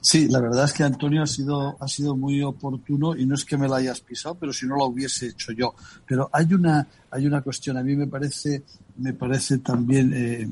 sí, 0.00 0.28
la 0.28 0.40
verdad 0.40 0.64
es 0.64 0.72
que 0.72 0.84
Antonio 0.84 1.22
ha 1.22 1.26
sido, 1.26 1.76
ha 1.80 1.88
sido 1.88 2.16
muy 2.16 2.42
oportuno 2.42 3.16
y 3.16 3.26
no 3.26 3.34
es 3.34 3.44
que 3.44 3.56
me 3.56 3.68
la 3.68 3.76
hayas 3.76 4.00
pisado, 4.00 4.36
pero 4.36 4.52
si 4.52 4.66
no 4.66 4.76
lo 4.76 4.86
hubiese 4.86 5.26
hecho 5.26 5.52
yo. 5.52 5.74
Pero 6.06 6.30
hay 6.32 6.54
una, 6.54 6.86
hay 7.10 7.26
una 7.26 7.42
cuestión, 7.42 7.76
a 7.76 7.82
mí 7.82 7.96
me 7.96 8.06
parece, 8.06 8.62
me 8.98 9.12
parece 9.12 9.58
también, 9.58 10.12
eh, 10.14 10.48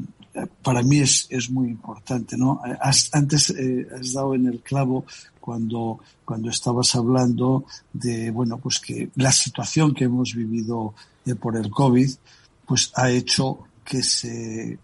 para 0.62 0.82
mí 0.82 0.98
es, 0.98 1.28
es 1.30 1.48
muy 1.50 1.68
importante, 1.68 2.36
¿no? 2.36 2.60
antes 3.12 3.50
eh, 3.50 3.86
has 3.98 4.12
dado 4.12 4.34
en 4.34 4.46
el 4.46 4.60
clavo 4.60 5.04
cuando, 5.40 6.00
cuando 6.24 6.50
estabas 6.50 6.94
hablando 6.94 7.64
de, 7.92 8.30
bueno, 8.30 8.58
pues 8.58 8.80
que 8.80 9.10
la 9.16 9.32
situación 9.32 9.94
que 9.94 10.04
hemos 10.04 10.34
vivido 10.34 10.94
por 11.36 11.56
el 11.56 11.70
COVID, 11.70 12.10
pues 12.66 12.92
ha 12.94 13.10
hecho 13.10 13.60
que 13.84 14.02
se 14.02 14.78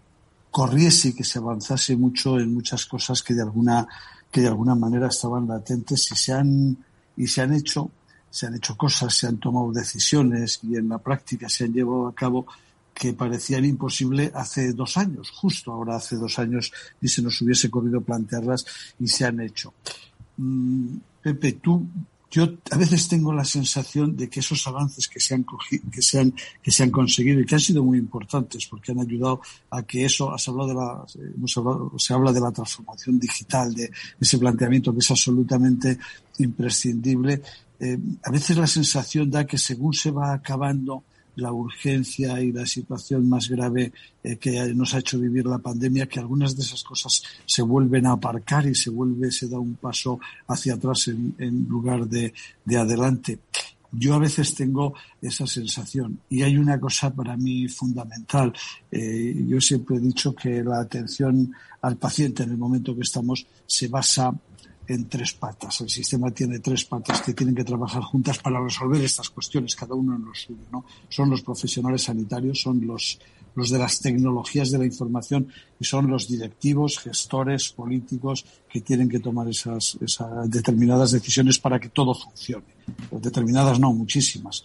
corriese 0.51 1.09
y 1.09 1.13
que 1.13 1.23
se 1.23 1.39
avanzase 1.39 1.95
mucho 1.95 2.39
en 2.39 2.53
muchas 2.53 2.85
cosas 2.85 3.21
que 3.21 3.33
de 3.33 3.41
alguna 3.41 3.87
que 4.31 4.41
de 4.41 4.47
alguna 4.47 4.75
manera 4.75 5.07
estaban 5.07 5.47
latentes 5.47 6.11
y 6.11 6.15
se 6.15 6.33
han 6.33 6.77
y 7.15 7.27
se 7.27 7.41
han 7.41 7.53
hecho 7.53 7.91
se 8.29 8.47
han 8.47 8.55
hecho 8.55 8.75
cosas, 8.75 9.13
se 9.13 9.27
han 9.27 9.37
tomado 9.37 9.71
decisiones 9.71 10.59
y 10.63 10.75
en 10.75 10.89
la 10.89 10.97
práctica 10.97 11.47
se 11.47 11.65
han 11.65 11.73
llevado 11.73 12.07
a 12.07 12.13
cabo 12.13 12.45
que 12.93 13.13
parecían 13.13 13.65
imposible 13.65 14.31
hace 14.33 14.73
dos 14.73 14.97
años, 14.97 15.29
justo 15.31 15.71
ahora 15.71 15.97
hace 15.97 16.15
dos 16.15 16.39
años, 16.39 16.71
y 17.01 17.09
se 17.09 17.21
nos 17.21 17.41
hubiese 17.41 17.69
corrido 17.69 18.01
plantearlas 18.01 18.65
y 18.99 19.07
se 19.07 19.25
han 19.25 19.41
hecho. 19.41 19.73
Mm, 20.37 20.97
Pepe, 21.21 21.53
tú 21.53 21.85
yo 22.35 22.49
a 22.69 22.77
veces 22.77 23.07
tengo 23.07 23.31
la 23.31 23.45
sensación 23.45 24.17
de 24.17 24.29
que 24.29 24.41
esos 24.41 24.67
avances 24.67 25.07
que 25.07 25.21
se 25.21 25.35
han 25.35 25.45
que 25.89 26.01
se 26.01 26.19
han, 26.19 26.33
que 26.61 26.69
se 26.69 26.83
han 26.83 26.91
conseguido 26.91 27.39
y 27.39 27.45
que 27.45 27.55
han 27.55 27.61
sido 27.61 27.81
muy 27.81 27.97
importantes 27.97 28.65
porque 28.65 28.91
han 28.91 28.99
ayudado 28.99 29.39
a 29.69 29.83
que 29.83 30.03
eso, 30.03 30.33
has 30.33 30.45
hablado 30.49 30.67
de 30.67 30.75
la, 30.75 31.05
hemos 31.33 31.57
hablado, 31.57 31.93
se 31.97 32.13
habla 32.13 32.33
de 32.33 32.41
la 32.41 32.51
transformación 32.51 33.17
digital, 33.17 33.73
de 33.73 33.89
ese 34.19 34.37
planteamiento 34.37 34.91
que 34.91 34.99
es 34.99 35.11
absolutamente 35.11 35.97
imprescindible. 36.39 37.41
Eh, 37.79 37.97
a 38.23 38.31
veces 38.31 38.57
la 38.57 38.67
sensación 38.67 39.31
da 39.31 39.45
que 39.45 39.57
según 39.57 39.93
se 39.93 40.11
va 40.11 40.33
acabando 40.33 41.05
la 41.35 41.51
urgencia 41.51 42.41
y 42.41 42.51
la 42.51 42.65
situación 42.65 43.27
más 43.27 43.49
grave 43.49 43.91
eh, 44.23 44.37
que 44.37 44.73
nos 44.73 44.93
ha 44.93 44.99
hecho 44.99 45.19
vivir 45.19 45.45
la 45.45 45.59
pandemia, 45.59 46.07
que 46.07 46.19
algunas 46.19 46.55
de 46.55 46.63
esas 46.63 46.83
cosas 46.83 47.23
se 47.45 47.61
vuelven 47.61 48.05
a 48.05 48.13
aparcar 48.13 48.65
y 48.65 48.75
se 48.75 48.89
vuelve, 48.89 49.31
se 49.31 49.47
da 49.47 49.59
un 49.59 49.75
paso 49.75 50.19
hacia 50.47 50.75
atrás 50.75 51.07
en, 51.07 51.65
lugar 51.67 52.07
de, 52.07 52.33
adelante. 52.77 53.39
Yo 53.91 54.15
a 54.15 54.19
veces 54.19 54.53
tengo 54.53 54.93
esa 55.21 55.47
sensación 55.47 56.19
y 56.29 56.41
hay 56.41 56.57
una 56.57 56.79
cosa 56.79 57.13
para 57.13 57.37
mí 57.37 57.67
fundamental. 57.69 58.51
Eh, 58.91 59.45
yo 59.47 59.61
siempre 59.61 59.97
he 59.97 59.99
dicho 60.01 60.35
que 60.35 60.63
la 60.63 60.81
atención 60.81 61.53
al 61.81 61.97
paciente 61.97 62.43
en 62.43 62.51
el 62.51 62.57
momento 62.57 62.95
que 62.95 63.01
estamos 63.01 63.45
se 63.65 63.87
basa 63.87 64.33
en 64.87 65.09
tres 65.09 65.33
patas. 65.33 65.81
El 65.81 65.89
sistema 65.89 66.31
tiene 66.31 66.59
tres 66.59 66.85
patas 66.85 67.21
que 67.21 67.33
tienen 67.33 67.55
que 67.55 67.63
trabajar 67.63 68.03
juntas 68.03 68.39
para 68.39 68.61
resolver 68.61 69.01
estas 69.01 69.29
cuestiones, 69.29 69.75
cada 69.75 69.95
uno 69.95 70.15
en 70.15 70.25
lo 70.25 70.33
suyo. 70.33 70.61
¿no? 70.71 70.85
Son 71.09 71.29
los 71.29 71.41
profesionales 71.41 72.03
sanitarios, 72.03 72.61
son 72.61 72.85
los, 72.85 73.19
los 73.55 73.69
de 73.69 73.79
las 73.79 73.99
tecnologías 73.99 74.71
de 74.71 74.77
la 74.77 74.85
información 74.85 75.47
y 75.79 75.85
son 75.85 76.09
los 76.09 76.27
directivos, 76.27 76.99
gestores, 76.99 77.69
políticos 77.69 78.45
que 78.69 78.81
tienen 78.81 79.09
que 79.09 79.19
tomar 79.19 79.47
esas, 79.47 79.97
determinadas 80.45 81.11
decisiones 81.11 81.59
para 81.59 81.79
que 81.79 81.89
todo 81.89 82.13
funcione. 82.13 82.65
Determinadas 83.11 83.79
no, 83.79 83.93
muchísimas. 83.93 84.63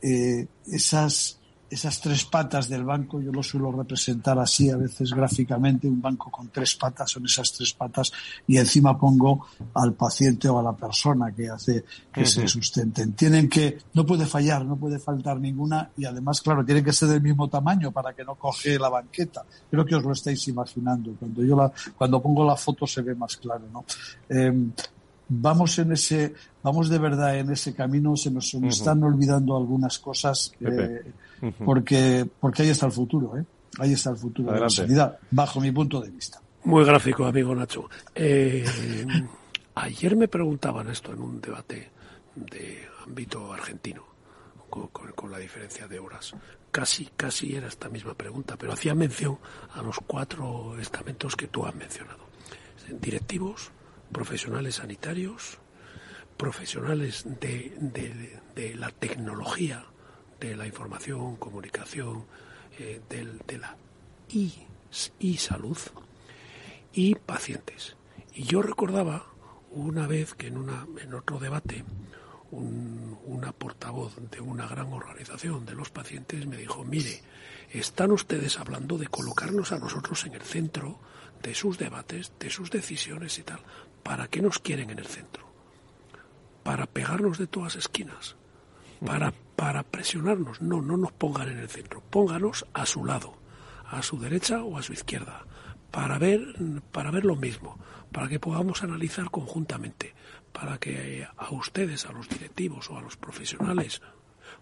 Eh, 0.00 0.46
esas 0.66 1.37
esas 1.70 2.00
tres 2.00 2.24
patas 2.24 2.68
del 2.68 2.84
banco, 2.84 3.20
yo 3.20 3.30
lo 3.30 3.42
suelo 3.42 3.70
representar 3.70 4.38
así 4.38 4.70
a 4.70 4.76
veces 4.76 5.12
gráficamente, 5.12 5.86
un 5.86 6.00
banco 6.00 6.30
con 6.30 6.48
tres 6.48 6.74
patas 6.76 7.10
son 7.10 7.26
esas 7.26 7.52
tres 7.52 7.74
patas 7.74 8.10
y 8.46 8.56
encima 8.56 8.98
pongo 8.98 9.46
al 9.74 9.92
paciente 9.94 10.48
o 10.48 10.58
a 10.58 10.62
la 10.62 10.72
persona 10.72 11.32
que 11.32 11.48
hace 11.48 11.84
que 12.12 12.24
se 12.24 12.48
sustenten. 12.48 13.12
Tienen 13.12 13.48
que, 13.48 13.78
no 13.94 14.06
puede 14.06 14.26
fallar, 14.26 14.64
no 14.64 14.76
puede 14.76 14.98
faltar 14.98 15.38
ninguna 15.38 15.90
y 15.96 16.04
además, 16.04 16.40
claro, 16.40 16.64
tienen 16.64 16.84
que 16.84 16.92
ser 16.92 17.08
del 17.08 17.22
mismo 17.22 17.48
tamaño 17.48 17.92
para 17.92 18.14
que 18.14 18.24
no 18.24 18.34
coge 18.34 18.78
la 18.78 18.88
banqueta. 18.88 19.44
Creo 19.70 19.84
que 19.84 19.94
os 19.94 20.04
lo 20.04 20.12
estáis 20.12 20.48
imaginando. 20.48 21.14
Cuando 21.18 21.44
yo 21.44 21.56
la, 21.56 21.72
cuando 21.96 22.22
pongo 22.22 22.46
la 22.46 22.56
foto 22.56 22.86
se 22.86 23.02
ve 23.02 23.14
más 23.14 23.36
claro, 23.36 23.64
¿no? 23.72 23.84
Eh, 24.28 24.52
vamos 25.28 25.78
en 25.78 25.92
ese, 25.92 26.34
vamos 26.62 26.88
de 26.88 26.98
verdad 26.98 27.38
en 27.38 27.50
ese 27.50 27.74
camino, 27.74 28.16
se 28.16 28.30
nos, 28.30 28.52
están 28.54 29.02
olvidando 29.02 29.56
algunas 29.56 29.98
cosas, 29.98 30.52
eh, 30.60 31.12
porque, 31.64 32.26
porque 32.40 32.62
ahí 32.62 32.70
está 32.70 32.86
el 32.86 32.92
futuro, 32.92 33.36
¿eh? 33.36 33.44
Ahí 33.78 33.92
está 33.92 34.10
el 34.10 34.16
futuro 34.16 34.52
de 34.52 34.60
la 34.60 34.70
sanidad, 34.70 35.18
bajo 35.30 35.60
mi 35.60 35.70
punto 35.70 36.00
de 36.00 36.10
vista. 36.10 36.40
Muy 36.64 36.84
gráfico, 36.84 37.24
amigo 37.24 37.54
Nacho. 37.54 37.88
Eh, 38.14 38.64
ayer 39.74 40.16
me 40.16 40.28
preguntaban 40.28 40.88
esto 40.88 41.12
en 41.12 41.22
un 41.22 41.40
debate 41.40 41.90
de 42.34 42.86
ámbito 43.06 43.52
argentino, 43.52 44.04
con, 44.68 44.88
con, 44.88 45.30
la 45.30 45.38
diferencia 45.38 45.86
de 45.86 45.98
horas. 45.98 46.34
Casi, 46.70 47.08
casi 47.16 47.54
era 47.54 47.68
esta 47.68 47.88
misma 47.88 48.14
pregunta, 48.14 48.56
pero 48.56 48.72
hacía 48.72 48.94
mención 48.94 49.38
a 49.74 49.82
los 49.82 49.98
cuatro 50.06 50.78
estamentos 50.78 51.36
que 51.36 51.46
tú 51.46 51.64
has 51.64 51.74
mencionado. 51.74 52.26
Directivos, 53.00 53.70
profesionales 54.12 54.76
sanitarios, 54.76 55.58
profesionales 56.36 57.26
de, 57.40 58.74
la 58.76 58.90
tecnología, 58.90 59.84
de 60.40 60.56
la 60.56 60.66
información, 60.66 61.36
comunicación, 61.36 62.24
eh, 62.78 63.00
de, 63.08 63.58
la 63.58 63.76
y, 64.28 65.36
salud 65.36 65.78
y 66.92 67.14
pacientes. 67.14 67.96
Y 68.34 68.44
yo 68.44 68.62
recordaba 68.62 69.26
una 69.70 70.06
vez 70.06 70.34
que 70.34 70.46
en, 70.46 70.58
una, 70.58 70.86
en 71.00 71.14
otro 71.14 71.38
debate 71.38 71.84
una 72.50 73.52
portavoz 73.52 74.16
de 74.30 74.40
una 74.40 74.66
gran 74.66 74.92
organización 74.92 75.66
de 75.66 75.74
los 75.74 75.90
pacientes 75.90 76.46
me 76.46 76.56
dijo, 76.56 76.82
mire, 76.82 77.20
están 77.70 78.10
ustedes 78.10 78.58
hablando 78.58 78.96
de 78.96 79.08
colocarnos 79.08 79.72
a 79.72 79.78
nosotros 79.78 80.24
en 80.24 80.34
el 80.34 80.42
centro 80.42 80.98
de 81.42 81.54
sus 81.54 81.78
debates, 81.78 82.32
de 82.38 82.48
sus 82.48 82.70
decisiones 82.70 83.38
y 83.38 83.42
tal. 83.42 83.60
¿Para 84.02 84.28
qué 84.28 84.40
nos 84.40 84.58
quieren 84.58 84.90
en 84.90 84.98
el 84.98 85.06
centro? 85.06 85.46
Para 86.62 86.86
pegarnos 86.86 87.38
de 87.38 87.46
todas 87.46 87.76
esquinas, 87.76 88.36
para, 89.04 89.34
para 89.58 89.82
presionarnos. 89.82 90.62
No, 90.62 90.80
no 90.82 90.96
nos 90.96 91.10
pongan 91.10 91.48
en 91.48 91.58
el 91.58 91.68
centro, 91.68 92.00
pónganos 92.00 92.64
a 92.74 92.86
su 92.86 93.04
lado, 93.04 93.34
a 93.90 94.02
su 94.02 94.16
derecha 94.20 94.62
o 94.62 94.78
a 94.78 94.84
su 94.84 94.92
izquierda, 94.92 95.46
para 95.90 96.16
ver, 96.16 96.54
para 96.92 97.10
ver 97.10 97.24
lo 97.24 97.34
mismo, 97.34 97.76
para 98.12 98.28
que 98.28 98.38
podamos 98.38 98.84
analizar 98.84 99.32
conjuntamente, 99.32 100.14
para 100.52 100.78
que 100.78 101.26
a 101.36 101.50
ustedes, 101.50 102.06
a 102.06 102.12
los 102.12 102.28
directivos 102.28 102.88
o 102.88 102.98
a 102.98 103.00
los 103.00 103.16
profesionales, 103.16 104.00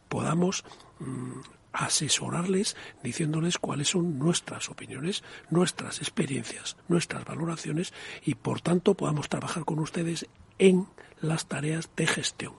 podamos 0.09 0.65
mm, 0.99 1.41
asesorarles 1.75 2.75
diciéndoles 3.03 3.59
cuáles 3.59 3.89
son 3.89 4.19
nuestras 4.19 4.71
opiniones, 4.71 5.23
nuestras 5.51 5.99
experiencias, 5.99 6.79
nuestras 6.89 7.27
valoraciones 7.27 7.93
y 8.25 8.35
por 8.37 8.63
tanto 8.63 8.95
podamos 8.95 9.29
trabajar 9.29 9.67
con 9.67 9.79
ustedes 9.79 10.27
en 10.59 10.87
las 11.21 11.49
tareas 11.49 11.91
de 11.97 12.07
gestión, 12.07 12.55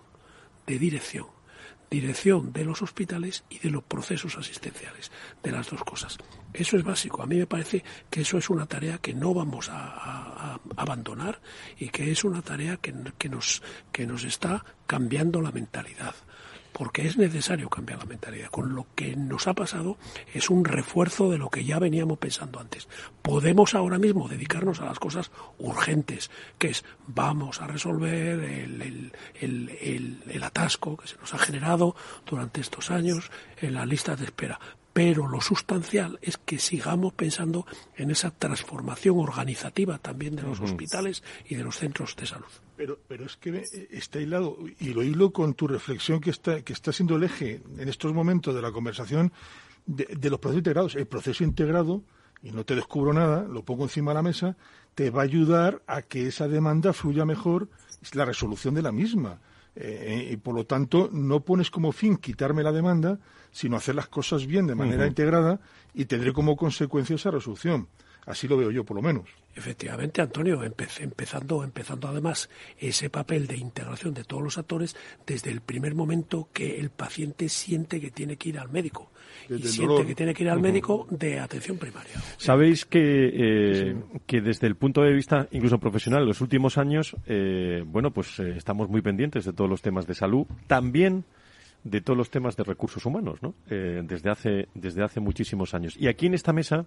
de 0.68 0.78
dirección, 0.78 1.36
dirección 1.90 2.52
de 2.54 2.66
los 2.66 2.82
hospitales 2.82 3.44
y 3.50 3.60
de 3.60 3.70
los 3.70 3.84
procesos 3.84 4.38
asistenciales, 4.38 5.12
de 5.44 5.52
las 5.52 5.70
dos 5.70 5.84
cosas. 5.84 6.18
Eso 6.54 6.78
es 6.78 6.84
básico. 6.84 7.22
A 7.22 7.26
mí 7.26 7.38
me 7.38 7.48
parece 7.48 7.84
que 8.10 8.22
eso 8.22 8.38
es 8.38 8.50
una 8.50 8.66
tarea 8.66 8.98
que 8.98 9.14
no 9.14 9.34
vamos 9.34 9.70
a, 9.72 10.60
abandonar 10.76 11.42
y 11.78 11.90
que 11.90 12.12
es 12.12 12.24
una 12.24 12.42
tarea 12.42 12.78
que, 12.78 12.94
nos, 13.30 13.62
que 13.92 14.06
nos 14.06 14.24
está 14.24 14.64
cambiando 14.86 15.42
la 15.42 15.52
mentalidad 15.52 16.16
porque 16.78 17.08
es 17.08 17.18
necesario 17.18 17.70
cambiar 17.70 17.98
la 17.98 18.06
mentalidad. 18.06 18.52
Con 18.52 18.76
lo 18.76 18.86
que 18.94 19.16
nos 19.16 19.48
ha 19.48 19.56
pasado 19.56 19.98
es 20.32 20.52
un 20.52 20.64
refuerzo 20.64 21.32
de 21.32 21.40
lo 21.40 21.50
que 21.50 21.66
ya 21.66 21.80
veníamos 21.80 22.20
pensando 22.20 22.60
antes. 22.60 22.88
Podemos 23.24 23.74
ahora 23.74 23.98
mismo 23.98 24.30
dedicarnos 24.30 24.80
a 24.80 24.86
las 24.86 25.00
cosas 25.00 25.32
urgentes, 25.58 26.30
que 26.60 26.68
es 26.68 26.86
vamos 27.08 27.64
a 27.64 27.68
resolver 27.68 28.44
el, 28.44 29.12
el, 29.42 30.44
atasco 30.44 30.98
que 30.98 31.08
se 31.08 31.18
nos 31.18 31.34
ha 31.34 31.40
generado 31.40 31.96
durante 32.28 32.62
estos 32.62 32.92
años 32.92 33.32
en 33.60 33.74
la 33.74 33.86
lista 33.86 34.16
de 34.16 34.26
espera 34.26 34.60
pero 34.94 35.28
lo 35.28 35.42
sustancial 35.42 36.18
es 36.24 36.38
que 36.38 36.58
sigamos 36.58 37.14
pensando 37.14 37.68
en 37.96 38.10
esa 38.10 38.32
transformación 38.32 39.20
organizativa 39.20 40.00
también 40.00 40.36
de 40.36 40.42
los 40.42 40.60
hospitales 40.60 41.24
y 41.46 41.54
de 41.54 41.64
los 41.64 41.78
centros 41.78 42.16
de 42.16 42.26
salud. 42.26 42.50
Pero, 42.78 43.00
pero 43.08 43.26
es 43.26 43.36
que 43.36 43.50
eh, 43.58 43.88
está 43.92 44.22
hilado, 44.22 44.58
y 44.80 44.94
lo 44.94 45.04
hilo 45.04 45.32
con 45.32 45.56
tu 45.56 45.68
reflexión 45.68 46.22
que 46.22 46.30
está, 46.30 46.62
que 46.62 46.74
está 46.74 46.94
siendo 46.94 47.16
el 47.16 47.24
eje 47.24 47.62
en 47.78 47.90
estos 47.90 48.14
momentos 48.14 48.54
de 48.56 48.62
la 48.62 48.72
conversación 48.72 49.34
de, 49.86 50.06
de 50.06 50.30
los 50.30 50.40
procesos 50.40 50.60
integrados. 50.60 50.96
El 50.96 51.08
proceso 51.08 51.44
integrado, 51.44 52.04
y 52.44 52.52
no 52.52 52.64
te 52.64 52.76
descubro 52.76 53.14
nada, 53.14 53.44
lo 53.44 53.64
pongo 53.64 53.84
encima 53.84 54.12
de 54.12 54.16
la 54.16 54.22
mesa, 54.22 54.56
te 54.94 55.10
va 55.10 55.22
a 55.22 55.26
ayudar 55.26 55.82
a 55.88 56.04
que 56.04 56.28
esa 56.28 56.48
demanda 56.48 56.94
fluya 56.94 57.26
mejor, 57.26 57.68
la 58.14 58.26
resolución 58.26 58.76
de 58.76 58.84
la 58.84 58.92
misma. 58.92 59.42
Eh, 59.80 60.30
y 60.32 60.38
por 60.38 60.56
lo 60.56 60.66
tanto 60.66 61.08
no 61.12 61.42
pones 61.42 61.70
como 61.70 61.92
fin 61.92 62.18
quitarme 62.18 62.64
la 62.64 62.72
demanda, 62.72 63.20
sino 63.52 63.78
hacer 63.78 63.94
las 63.94 64.08
cosas 64.08 64.48
bien 64.48 64.66
de 64.66 64.74
manera 64.74 65.06
integrada 65.06 65.60
y 65.94 66.06
tendré 66.06 66.34
como 66.34 66.56
consecuencia 66.56 67.16
esa 67.16 67.30
resolución. 67.30 67.88
Así 68.28 68.48
lo 68.48 68.58
veo 68.58 68.72
yo, 68.72 68.84
por 68.84 68.98
lo 68.98 69.02
menos. 69.02 69.24
Efectivamente, 69.56 70.22
Antonio, 70.22 70.62
empezando, 70.64 71.64
empezando 71.64 72.10
además 72.10 72.50
ese 72.78 73.10
papel 73.10 73.48
de 73.48 73.58
integración 73.58 74.14
de 74.14 74.26
todos 74.26 74.44
los 74.44 74.58
actores 74.58 74.96
desde 75.26 75.50
el 75.50 75.62
primer 75.62 75.96
momento 75.96 76.50
que 76.52 76.78
el 76.78 76.90
paciente 76.90 77.48
siente 77.48 78.02
que 78.02 78.12
tiene 78.12 78.36
que 78.36 78.50
ir 78.50 78.60
al 78.60 78.70
médico 78.70 79.12
y 79.50 79.62
siente 79.64 80.06
que 80.06 80.14
tiene 80.14 80.34
que 80.34 80.44
ir 80.44 80.50
al 80.50 80.60
médico 80.60 81.08
de 81.10 81.40
atención 81.40 81.78
primaria. 81.78 82.22
Sabéis 82.38 82.86
que, 82.86 83.32
eh, 83.34 83.96
que 84.26 84.42
desde 84.42 84.68
el 84.68 84.76
punto 84.76 85.02
de 85.02 85.14
vista 85.14 85.48
incluso 85.52 85.80
profesional, 85.80 86.24
en 86.24 86.28
los 86.28 86.42
últimos 86.42 86.78
años, 86.78 87.16
eh, 87.26 87.84
bueno, 87.86 88.12
pues 88.12 88.40
eh, 88.40 88.56
estamos 88.58 88.90
muy 88.90 89.02
pendientes 89.02 89.46
de 89.46 89.54
todos 89.54 89.70
los 89.70 89.82
temas 89.82 90.06
de 90.06 90.16
salud. 90.16 90.46
También 90.68 91.24
de 91.90 92.02
todos 92.02 92.18
los 92.18 92.30
temas 92.30 92.56
de 92.56 92.64
recursos 92.64 93.06
humanos, 93.06 93.42
¿no? 93.42 93.56
Eh, 93.70 94.02
desde 94.04 94.30
hace 94.30 94.68
desde 94.74 95.04
hace 95.04 95.20
muchísimos 95.20 95.74
años. 95.74 95.96
Y 95.98 96.08
aquí 96.08 96.26
en 96.26 96.34
esta 96.34 96.54
mesa, 96.54 96.86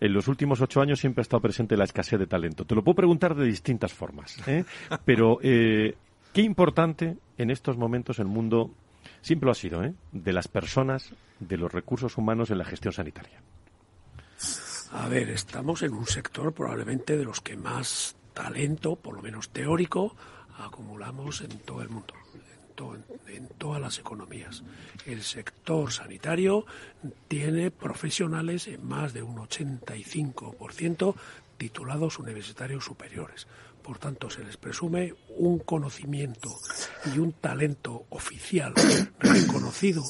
en 0.00 0.12
los 0.12 0.28
últimos 0.28 0.60
ocho 0.60 0.80
años 0.80 1.00
siempre 1.00 1.20
ha 1.20 1.22
estado 1.22 1.40
presente 1.40 1.76
la 1.76 1.84
escasez 1.84 2.18
de 2.18 2.26
talento. 2.26 2.64
Te 2.64 2.74
lo 2.74 2.82
puedo 2.82 2.96
preguntar 2.96 3.34
de 3.34 3.44
distintas 3.44 3.92
formas, 3.92 4.36
¿eh? 4.48 4.64
pero 5.04 5.38
eh, 5.42 5.94
qué 6.32 6.42
importante 6.42 7.16
en 7.38 7.50
estos 7.50 7.76
momentos 7.76 8.18
el 8.18 8.26
mundo 8.26 8.72
siempre 9.22 9.46
lo 9.46 9.52
ha 9.52 9.56
sido, 9.56 9.84
¿eh? 9.84 9.94
De 10.12 10.32
las 10.32 10.48
personas, 10.48 11.12
de 11.38 11.56
los 11.56 11.72
recursos 11.72 12.16
humanos 12.18 12.50
en 12.50 12.58
la 12.58 12.64
gestión 12.64 12.92
sanitaria. 12.92 13.40
A 14.92 15.08
ver, 15.08 15.30
estamos 15.30 15.82
en 15.82 15.92
un 15.92 16.06
sector 16.06 16.52
probablemente 16.52 17.16
de 17.16 17.24
los 17.24 17.40
que 17.40 17.56
más 17.56 18.16
talento, 18.32 18.96
por 18.96 19.14
lo 19.14 19.22
menos 19.22 19.50
teórico, 19.50 20.14
acumulamos 20.58 21.40
en 21.40 21.58
todo 21.60 21.82
el 21.82 21.88
mundo 21.88 22.14
en, 23.28 23.48
todas 23.58 23.80
las 23.80 23.98
economías. 23.98 24.62
El 25.06 25.22
sector 25.22 25.92
sanitario 25.92 26.66
tiene 27.28 27.70
profesionales 27.70 28.66
en 28.68 28.86
más 28.86 29.12
de 29.12 29.22
un 29.22 29.36
85% 29.36 31.14
titulados 31.56 32.18
universitarios 32.18 32.84
superiores. 32.84 33.46
Por 33.82 33.98
tanto, 33.98 34.30
se 34.30 34.42
les 34.42 34.56
presume 34.56 35.14
un 35.36 35.58
conocimiento 35.58 36.56
y 37.14 37.18
un 37.18 37.32
talento 37.32 38.06
oficial 38.10 38.72
reconocido, 39.18 40.02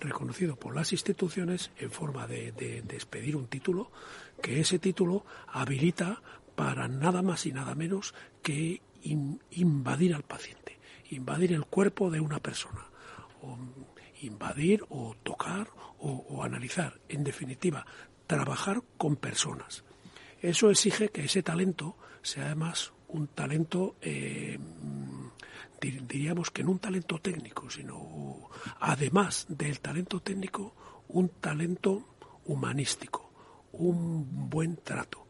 reconocido 0.00 0.56
por 0.56 0.74
las 0.74 0.92
instituciones 0.92 1.70
en 1.78 1.90
forma 1.90 2.26
de, 2.26 2.52
de, 2.52 2.78
expedir 2.94 3.36
un 3.36 3.48
título, 3.48 3.90
que 4.40 4.60
ese 4.60 4.78
título 4.78 5.24
habilita 5.48 6.22
para 6.54 6.86
nada 6.88 7.20
más 7.20 7.46
y 7.46 7.52
nada 7.52 7.74
menos 7.74 8.14
que 8.42 8.80
invadir 9.02 10.14
al 10.14 10.22
paciente 10.22 10.75
invadir 11.10 11.52
el 11.52 11.64
cuerpo 11.64 12.10
de 12.10 12.20
una 12.20 12.40
persona, 12.40 12.86
o 13.42 13.58
invadir 14.22 14.84
o 14.88 15.14
tocar 15.22 15.68
o, 15.98 16.44
analizar, 16.44 17.00
en 17.08 17.24
definitiva, 17.24 17.86
trabajar 18.26 18.82
con 18.98 19.16
personas. 19.16 19.84
Eso 20.42 20.70
exige 20.70 21.08
que 21.08 21.24
ese 21.24 21.42
talento 21.42 21.96
sea 22.22 22.46
además 22.46 22.92
un 23.08 23.28
talento, 23.28 23.96
eh, 24.02 24.58
diríamos 25.80 26.50
que 26.50 26.62
no 26.62 26.72
un 26.72 26.78
talento 26.78 27.18
técnico, 27.18 27.70
sino 27.70 28.50
además 28.80 29.46
del 29.48 29.80
talento 29.80 30.20
técnico, 30.20 30.74
un 31.08 31.28
talento 31.28 32.16
humanístico, 32.44 33.32
un 33.72 34.50
buen 34.50 34.76
trato, 34.76 35.26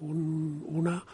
una 0.00 1.04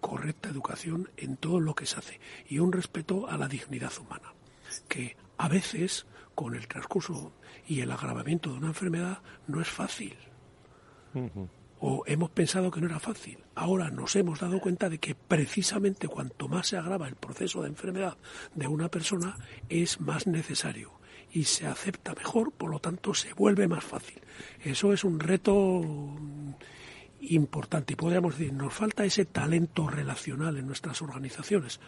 correcta 0.00 0.48
educación 0.48 1.10
en 1.16 1.36
todo 1.36 1.60
lo 1.60 1.74
que 1.74 1.86
se 1.86 1.96
hace 1.98 2.20
y 2.48 2.58
un 2.58 2.72
respeto 2.72 3.28
a 3.28 3.36
la 3.36 3.48
dignidad 3.48 3.92
humana, 3.98 4.32
que 4.88 5.16
a 5.36 5.48
veces 5.48 6.06
con 6.34 6.54
el 6.54 6.68
transcurso 6.68 7.32
y 7.66 7.80
el 7.80 7.90
agravamiento 7.90 8.50
de 8.50 8.58
una 8.58 8.68
enfermedad 8.68 9.18
no 9.46 9.60
es 9.60 9.68
fácil. 9.68 10.16
O 11.80 12.04
hemos 12.06 12.30
pensado 12.30 12.70
que 12.70 12.80
no 12.80 12.86
era 12.86 13.00
fácil. 13.00 13.38
Ahora 13.54 13.90
nos 13.90 14.14
hemos 14.16 14.40
dado 14.40 14.60
cuenta 14.60 14.88
de 14.88 14.98
que 14.98 15.14
precisamente 15.14 16.08
cuanto 16.08 16.48
más 16.48 16.68
se 16.68 16.76
agrava 16.76 17.08
el 17.08 17.16
proceso 17.16 17.62
de 17.62 17.68
enfermedad 17.68 18.16
de 18.54 18.66
una 18.66 18.88
persona 18.88 19.36
es 19.68 20.00
más 20.00 20.26
necesario 20.26 20.92
y 21.32 21.44
se 21.44 21.66
acepta 21.66 22.14
mejor, 22.14 22.52
por 22.52 22.70
lo 22.70 22.78
tanto 22.78 23.14
se 23.14 23.32
vuelve 23.34 23.68
más 23.68 23.84
fácil. 23.84 24.20
Eso 24.62 24.92
es 24.92 25.04
un 25.04 25.20
reto 25.20 25.82
importante. 27.20 27.92
Y 27.92 27.96
podríamos 27.96 28.38
decir, 28.38 28.52
nos 28.52 28.72
falta 28.72 29.04
ese 29.04 29.24
talento 29.24 29.88
relacional 29.88 30.56
en 30.56 30.66
nuestras 30.66 31.02
organizaciones. 31.02 31.80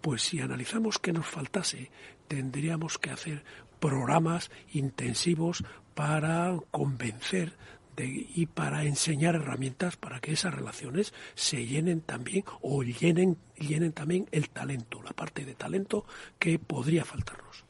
Pues 0.00 0.22
si 0.22 0.40
analizamos 0.40 0.98
que 0.98 1.12
nos 1.12 1.26
faltase, 1.26 1.90
tendríamos 2.28 2.98
que 2.98 3.10
hacer 3.10 3.44
programas 3.80 4.50
intensivos 4.72 5.64
para 5.94 6.56
convencer 6.70 7.52
de, 7.96 8.26
y 8.34 8.46
para 8.46 8.84
enseñar 8.84 9.34
herramientas 9.34 9.96
para 9.96 10.20
que 10.20 10.32
esas 10.32 10.54
relaciones 10.54 11.14
se 11.34 11.66
llenen 11.66 12.02
también 12.02 12.44
o 12.60 12.82
llenen, 12.82 13.38
llenen 13.58 13.92
también 13.92 14.28
el 14.32 14.50
talento, 14.50 15.02
la 15.02 15.12
parte 15.12 15.44
de 15.44 15.54
talento 15.54 16.04
que 16.38 16.58
podría 16.58 17.04
faltarnos. 17.04 17.65